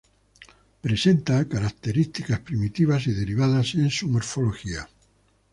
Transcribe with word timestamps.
Presenta 0.81 1.47
características 1.47 2.39
primitivas 2.39 3.05
y 3.05 3.11
derivadas 3.13 3.75
en 3.75 3.91
su 3.91 4.07
morfología. 4.07 4.89